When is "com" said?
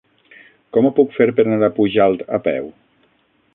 0.77-0.87